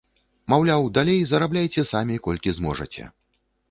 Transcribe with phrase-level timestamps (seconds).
[0.53, 3.03] Маўляў, далей зарабляйце самі, колькі зможаце.